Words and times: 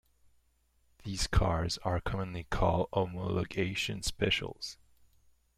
These 1.03 1.27
cars 1.27 1.77
are 1.83 1.99
commonly 2.01 2.45
called 2.49 2.89
"homologation 2.91 4.03
specials". 4.03 4.79